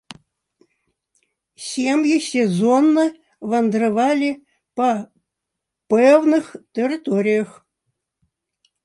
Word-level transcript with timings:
Сем'і 1.65 2.15
сезонна 2.29 3.03
вандравалі 3.51 4.31
па 4.81 4.87
пэўных 5.95 6.45
тэрыторыях. 6.79 7.49